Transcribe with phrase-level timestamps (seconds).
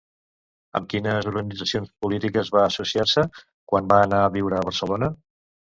[0.79, 5.15] Amb quines organitzacions polítiques va associar-se quan va anar a viure a Barcelona?